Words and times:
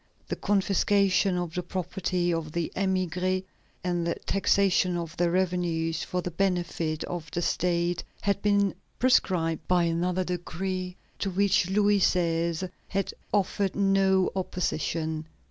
The 0.29 0.35
confiscation 0.35 1.37
of 1.37 1.53
the 1.53 1.61
property 1.61 2.33
of 2.33 2.51
the 2.53 2.71
émigrés 2.75 3.43
and 3.83 4.07
the 4.07 4.15
taxation 4.25 4.97
of 4.97 5.15
their 5.15 5.29
revenues 5.29 6.03
for 6.03 6.23
the 6.23 6.31
benefit 6.31 7.03
of 7.03 7.29
the 7.29 7.43
State 7.43 8.03
had 8.21 8.41
been 8.41 8.73
prescribed 8.97 9.67
by 9.67 9.83
another 9.83 10.23
decree 10.23 10.95
to 11.19 11.29
which 11.29 11.69
Louis 11.69 11.99
XVI. 11.99 12.71
had 12.87 13.13
offered 13.31 13.75
no 13.75 14.31
opposition. 14.35 15.27